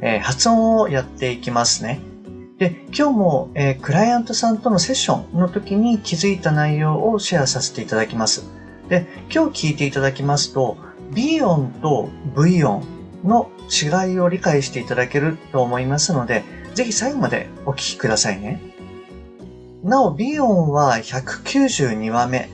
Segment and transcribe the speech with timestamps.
[0.00, 2.00] えー、発音をやっていきますね
[2.58, 8.44] で、今日も、えー、クライアントさんとのセッションの時に気づいた内容をシェアさせていただきます。
[8.88, 10.76] で、今日聞いていただきますと、
[11.14, 12.82] B 音と V 音
[13.24, 16.42] の違いを理解していただけると思いますので、
[16.74, 18.60] ぜひ最後までお聞きくださいね。
[19.84, 22.48] なお、B 音は192話目、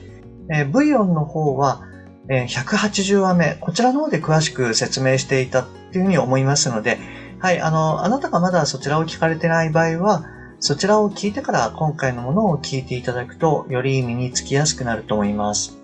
[0.51, 1.81] えー、V 音の方は、
[2.29, 6.99] えー、180話目、こちらの方で詳しく説明していたというふうに思いますので、
[7.39, 10.25] はい、あの、あなたがまだそちらを聞かれてない場合は、
[10.59, 15.77] そちらを聞いてから今回のものを聞いていただくと、より身につきやすくなると思います。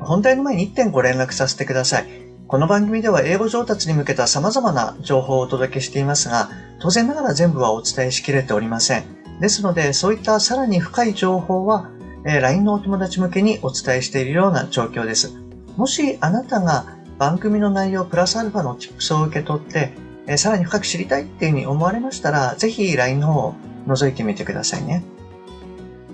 [0.00, 2.06] 本題の前に1点ご連絡させてください。
[2.46, 9.04] この番組では英語上達に向けた様々な情報をお届けしていますが、当然ながら全部はお伝えしきれておりません。
[9.40, 11.90] ですので、そういったさらに深い情報は、
[12.26, 15.34] え LINE のお友達向けにお伝えしているような状況です。
[15.76, 16.86] もしあなたが
[17.18, 19.92] 番組の内容プラスアルファの tips を受け取って、
[20.26, 23.54] えさらに深く知りたいっていうふうに思われましたら、ぜひ LINE の方を
[23.86, 25.04] 覗いてみてくださいね。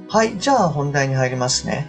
[0.09, 1.87] はい、じゃあ本題に入りますね。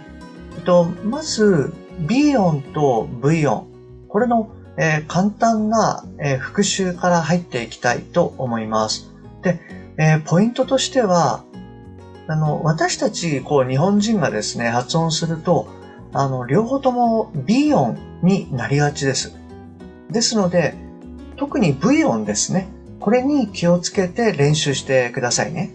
[0.56, 3.66] えっと、まず、B 音と V 音。
[4.08, 9.10] これの、えー、簡単な、えー、復習から入っていきたいと思います。
[9.42, 9.60] で、
[9.98, 11.44] えー、ポイントとしては、
[12.28, 15.68] あの、私たち、こう、日本人がですね、発音すると、
[16.12, 19.34] あの、両方とも B 音になりがちです。
[20.10, 20.74] ですので、
[21.36, 22.68] 特に V 音ですね。
[23.00, 25.74] これに気をつけて練習してくださいね。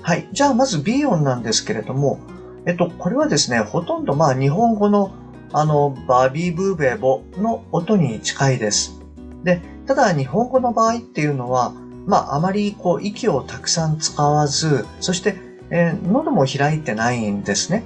[0.00, 0.28] はい。
[0.32, 2.18] じゃあ、まず B 音なんですけれども、
[2.66, 5.12] えっと、これはですね、ほとんどまあ日本語の
[5.54, 8.98] あの、バビーブーベボの音に近いです。
[9.44, 11.74] で、ただ日本語の場合っていうのは、
[12.06, 15.36] まあ、あまりこう、息をたくさん使わず、そして、
[15.70, 17.84] えー、喉も開いてないんですね。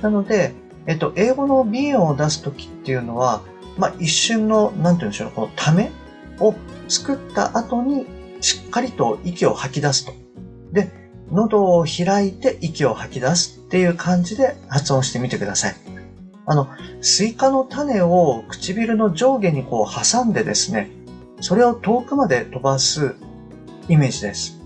[0.00, 0.54] なので、
[0.86, 3.42] えっと、英語の B 音を出すときっていうのは、
[3.76, 5.90] まあ、一瞬の、なんて言うんでしょう、このため
[6.40, 6.54] を
[6.88, 8.06] 作った後に、
[8.40, 10.12] しっかりと息を吐き出すと。
[10.72, 10.90] で、
[11.30, 15.74] 喉を開いて息を吐き出すっていう感じで発音してみてください。
[16.46, 16.68] あの、
[17.00, 20.90] スイカの種を唇の上下にこう挟んでですね、
[21.40, 23.16] それを遠くまで飛ばす
[23.88, 24.60] イメージです。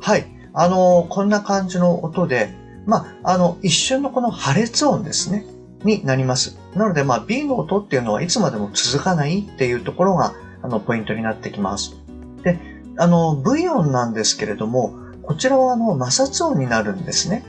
[0.00, 0.26] はい。
[0.52, 2.59] あの、こんな感じの音で、
[2.90, 5.44] まあ、あの、一瞬のこの破裂音ですね。
[5.84, 6.58] になります。
[6.74, 11.96] なので、まあ、B の音っていうのはいつまでも続かないっていうところが、あの、ポイントになってきます。
[12.42, 12.58] で、
[12.96, 17.44] あの、V 音なんですけれども、こちらはあの、摩擦音になるんですね。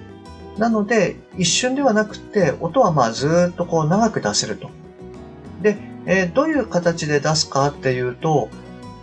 [0.60, 4.70] なので、一瞬ではなくて、音はまあずっとこう長く出せると。
[5.64, 8.50] で、えー、どういう形で出すかっていうと、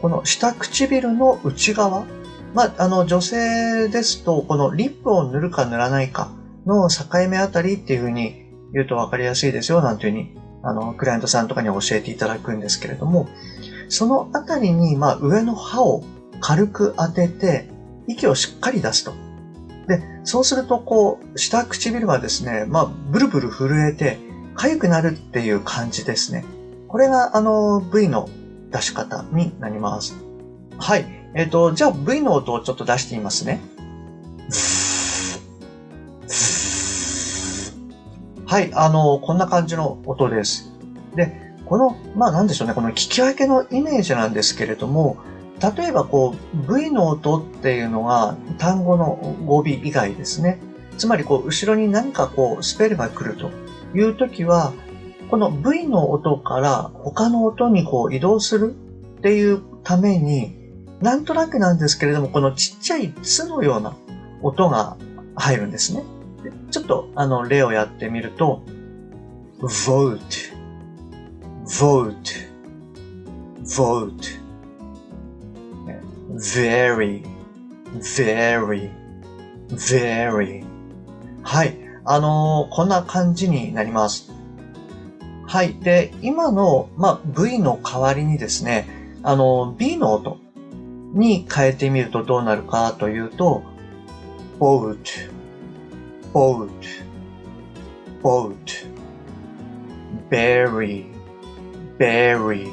[0.01, 2.05] この下唇の内側、
[2.55, 6.31] まあ、あの、女性ですと、このリップを塗るか塗らないか
[6.67, 13.29] の境目あたりっていうふうに言うと分かりやすいですよ、なんていうふうに、あの、クライアントさんとかに教えていただくんですけれども、
[13.89, 16.03] そのあたりに、まあ、上の歯を
[16.41, 17.69] 軽く当てて、
[18.07, 19.13] 息をしっかり出すと。
[19.87, 24.19] で、そうすると、こう、下唇がですね、まあ、ブルブル震えて、
[24.57, 26.45] 痒くなるっていう感じですね。
[26.89, 28.29] これが、あの、V の
[28.71, 30.17] 出し方になります。
[30.79, 31.18] はい。
[31.35, 33.61] えっ、ー、と、じゃあ V の音をちょっと出してみますね。
[38.47, 40.73] はい、あの、こんな感じの音です。
[41.15, 45.19] で、この、まあなんでしょうね、この聞き分けのイメージなんですけれども、
[45.77, 50.61] 例えばこう、V の音っていうのが単語の語尾以外ですね。
[50.97, 53.51] つまりこう、後ろに何かこう、スペルが来ると
[53.95, 54.73] いうときは、
[55.31, 58.75] この V の音から他の音にこう移動する
[59.19, 60.58] っていうために、
[61.01, 63.95] なんとなくなんですけれども、このちっちゃい「つ」のような
[64.43, 64.97] 音が
[65.37, 66.03] 入るんですね。
[66.71, 68.63] ちょっとあの例をやってみると、
[69.61, 70.19] vote,
[71.67, 72.15] vote,
[73.63, 74.39] vote,
[76.35, 77.25] very,
[77.97, 78.91] very,
[79.71, 80.65] very.
[81.43, 81.77] はい。
[82.05, 84.33] あのー、こんな感じになります。
[85.47, 85.75] はい。
[85.75, 88.87] で、今の、まあ、V の代わりにですね、
[89.23, 90.39] あの、B の音
[91.13, 93.63] に変えてみるとどうなるかというと、
[94.59, 94.99] boat,
[96.33, 96.69] boat,
[98.23, 98.57] boat,
[100.31, 101.07] berry,
[101.99, 102.71] berry,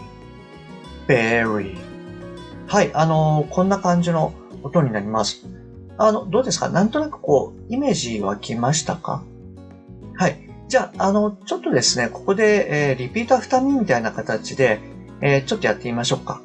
[1.07, 1.77] berry.
[2.67, 4.33] はい、あのー、こんな感じの
[4.63, 5.45] 音になります。
[5.97, 6.69] あの、どうですか？
[6.69, 9.23] なんとなくこう、イメージ湧きましたか？
[10.15, 10.49] はい。
[10.67, 14.79] じゃあ、あの、ちょっとですね、ここで、えー、 repeat after me みたいな形で、
[15.21, 16.41] えー、ちょっとやってみましょうか。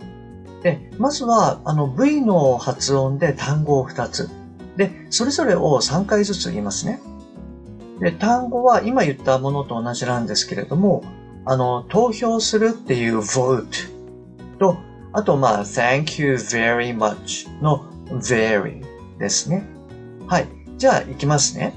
[0.62, 4.28] で、まずは、あの、V の発音で単語を2つ。
[4.76, 7.00] で、それぞれを3回ずつ言いますね。
[8.00, 11.02] で、単語は今言ったものと同じなんですけれども、
[11.44, 13.90] あの、投票するっていう vote
[14.58, 14.76] と、
[15.12, 18.82] あと、まあ、thank you very much の very
[19.18, 19.66] ですね。
[20.26, 20.48] はい。
[20.76, 21.74] じゃあ、いきますね。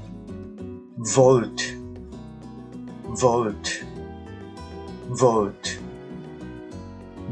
[1.00, 1.78] vote,
[3.10, 3.84] vote,
[5.10, 5.80] vote,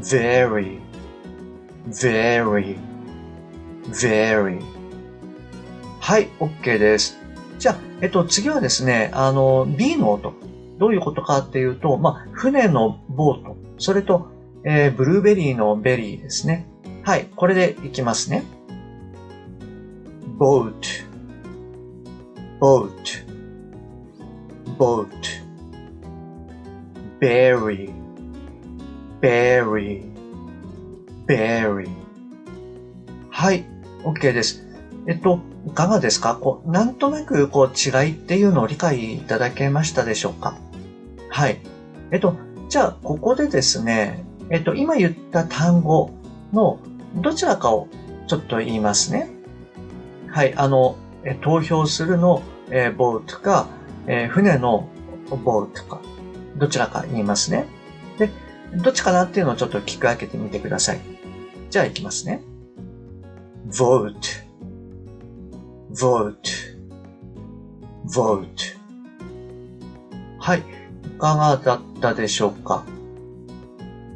[0.01, 0.79] very,
[1.87, 2.77] very,
[3.89, 4.61] very.
[5.99, 7.17] はい、OK です。
[7.59, 10.33] じゃあ、えっと、次はですね、あの、B の音。
[10.79, 13.55] どういうことかっていうと、まあ、船のボート。
[13.77, 14.31] それと、
[14.65, 16.67] えー、ブルーベリーのベリーですね。
[17.03, 18.43] はい、これでいきますね。
[20.37, 21.05] boat,
[22.59, 23.23] boat,
[24.77, 25.41] boat,
[27.19, 27.93] berry,
[29.21, 30.12] berry,
[31.27, 31.89] berry.
[33.29, 33.65] はい、
[34.03, 34.65] OK です。
[35.07, 36.35] えっと、いかがですか？
[36.35, 40.57] こう、なんとなく、こう、違いっていうのを理解いただけましたでしょうか？
[41.29, 41.59] はい。
[42.11, 42.37] えっと、
[42.69, 46.11] じゃあ、ここでですね、えっと、今言った単語
[46.53, 46.79] の
[47.15, 47.87] どちらかを
[48.27, 49.29] ちょっと言いますね。
[50.29, 50.95] はい、あの、
[51.41, 53.67] 投票するの、えー、ボートか、
[54.07, 54.87] えー、船の
[55.43, 56.01] ボートか、
[56.57, 57.65] どちらか言いますね。
[58.17, 58.29] で、
[58.75, 60.99] どっちかなっていうのをちょっと聞き分けてみてください。
[61.73, 62.43] じゃあ行きますね。
[63.67, 64.13] vote,
[65.91, 66.35] vote,
[68.05, 68.45] vote.
[70.37, 70.59] はい。
[70.59, 70.63] い
[71.17, 72.85] かがだったでしょうか？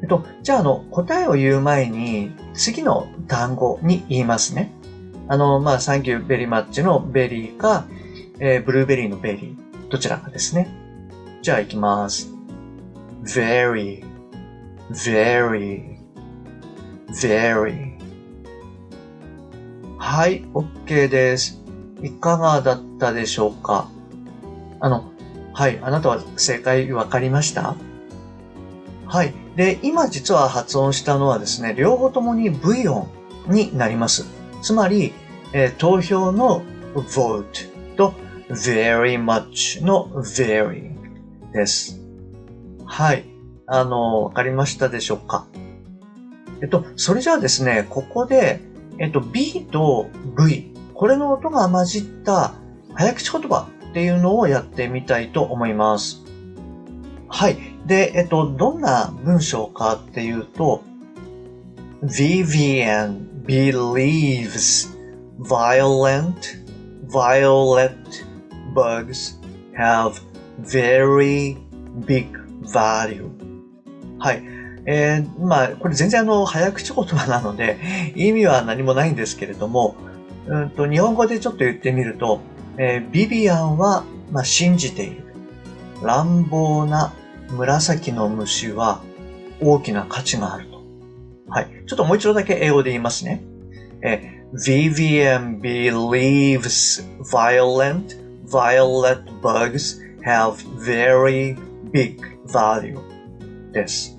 [0.04, 4.72] えっと、じゃあ、あの、答えを言う前に、次の単語に言いますね。
[5.28, 7.88] あの、まあ、 thank you very much の very か、
[8.40, 10.70] えー、ブルーベリーのベリー、どちらかですね。
[11.42, 12.32] じゃあ、行きます。
[13.24, 14.06] very,
[14.92, 15.97] very,
[17.10, 17.98] very.
[19.98, 21.62] はい、OK です。
[22.02, 23.90] いかがだったでしょうか？
[24.80, 25.12] あの、
[25.54, 27.76] はい、あなたは正解わかりました？
[29.08, 29.34] はい。
[29.56, 33.08] で、今実は発音したのはですね、両方ともに V 音
[33.48, 34.26] になります。
[34.62, 35.14] つまり、
[35.54, 36.62] えー、投票の
[36.94, 38.14] vote と
[38.50, 40.92] very much の very
[41.54, 42.00] です。
[42.86, 43.26] はい。
[43.66, 45.48] あの、わかりましたでしょうか？
[46.62, 48.62] えっと、それじゃあですね、ここで、
[49.00, 52.56] えっと、B と V、これの音が混じった
[52.94, 56.24] 早口言葉っていうのをやってみたいと思います。
[57.30, 57.58] はい。
[57.86, 60.84] で、えっと、どんな文章かっていうと、
[62.04, 64.96] Vivian believes
[65.40, 66.58] violent,
[67.08, 67.96] violet
[68.74, 69.40] bugs
[69.78, 70.20] have
[70.60, 71.58] very
[72.06, 72.28] big
[72.64, 73.30] value.
[74.20, 74.57] はい。
[74.88, 77.78] えー、まあ、これ全然あの、早口言葉なので、
[78.16, 79.98] 意味は何もないんですけれども、
[80.48, 82.40] うんと、日本語でちょっと言ってみると、
[82.78, 85.26] えー、ビビアンは、まあ、信じている。
[86.02, 87.14] 乱暴な
[87.50, 89.02] 紫の虫は
[89.60, 90.82] 大きな価値があると。
[91.50, 91.68] はい。
[91.86, 93.44] ちょっともう一度だけ英語で言いますね。
[94.02, 101.58] え Vivian believes violent, violet bugs have very
[101.92, 103.02] big value
[103.74, 104.17] です。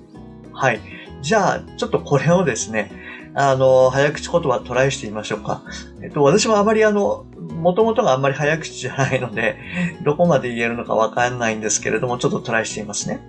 [0.59, 0.81] はい。
[1.21, 2.91] じゃあ、ちょっとこれをですね、
[3.33, 5.63] あの、早口言葉トライしてみましょうか。
[6.03, 7.23] えっと、私もあまりあの、
[7.55, 9.57] もともとがあんまり早口じゃないので、
[10.03, 13.21] どこまで言えるのかわかんないんですけれども、ちょっとトライしてみますね。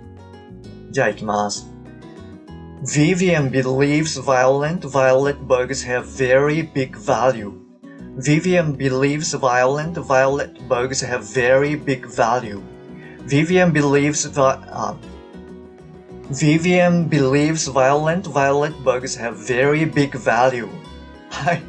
[0.91, 1.71] じゃあ行きます。
[2.83, 7.53] Vivian believes violent violet bugs have very big value.
[8.17, 12.59] Vivian believes violent violet bugs have very big value.
[13.25, 14.95] Vivian believes vi- uh,
[16.31, 20.67] Vivian believes violent violet bugs have very big value.
[21.29, 21.61] はい。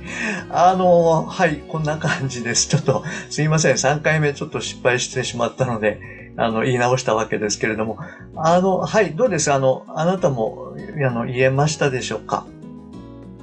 [0.50, 2.68] あの、はい、こんな感じです。
[2.68, 3.74] ちょっと、すいません。
[3.74, 6.00] 3回目ちょっと失敗してしまったので、
[6.36, 7.98] あの、言い直したわけですけれども。
[8.36, 9.52] あの、はい、どうです？
[9.52, 12.46] あの、あなたも、あの、言えましたでしょうか？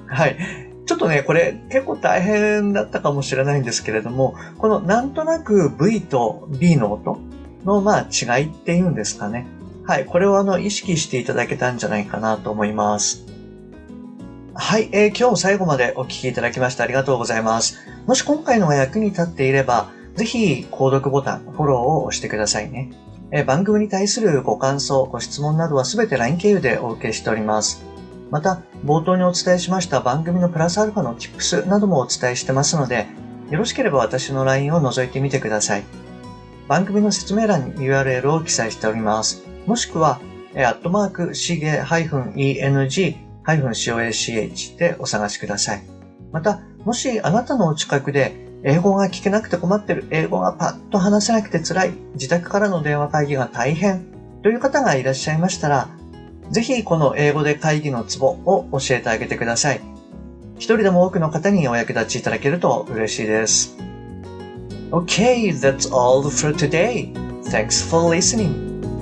[0.08, 0.38] はい。
[0.86, 7.20] ちょっとね、これ結構大変だったかもしれないんですけれども、このなんとなく V と B の音
[7.64, 9.46] の、まあ、違いっていうんですかね。
[9.90, 10.06] はい。
[10.06, 13.26] これをあの、意識していただけたんじゃないかなと思います。
[14.54, 17.80] はい、えー、今日最後までお聞きいただきましてありがとうございます。
[18.06, 22.92] もし今回のが役に立っていれば、ぜひ、購読ボタン、フォローを押してくださいね。
[23.32, 27.84] え番組に対するご感想、ご質問などはすべて LINE 経由でお受けしております。
[28.30, 33.08] また、冒頭にお伝えしました番組のプラスアルファの Tips などもお伝えしてますので、
[33.50, 35.84] よろしければ私の LINE を覗いてみてください。
[36.68, 39.49] 番組の説明欄に URL を記載しております。
[39.70, 40.20] もしくは、
[40.56, 45.84] えアットマーク、しげ -eng-coach でお探しください。
[46.32, 48.34] また、もしあなたのお近くで
[48.64, 54.08] 英語が聞けなくて困ってる、英語がパッと話せなくて辛い、自宅からの電話会議が大変
[54.42, 55.88] という方がいらっしゃいましたら、
[56.50, 59.82] ぜひこの英語で会議のツボを教えてあげてください。
[60.56, 63.78] 一人でも多くの方にお役立ちいただけると嬉しいです。
[64.90, 67.14] Okay, that's all for today.
[67.44, 68.69] Thanks for listening.